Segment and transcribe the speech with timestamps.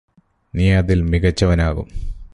[0.53, 1.87] നീ അതിൽ മികച്ചവനാകും